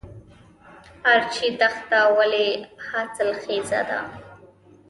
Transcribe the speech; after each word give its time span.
ارچي 1.13 1.47
دښته 1.59 1.99
ولې 2.17 2.47
حاصلخیزه 2.87 3.81
ده؟ 3.89 3.99